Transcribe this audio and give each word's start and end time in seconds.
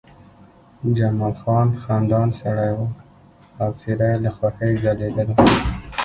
جمال 0.97 1.33
خان 1.41 1.67
خندان 1.83 2.29
سړی 2.39 2.71
و 2.77 2.81
او 3.61 3.69
څېره 3.79 4.07
یې 4.11 4.17
له 4.23 4.31
خوښۍ 4.37 4.73
ځلېدله 4.83 5.35